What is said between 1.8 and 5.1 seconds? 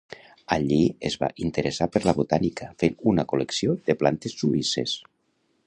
per la botànica fent una col·lecció de plantes suïsses.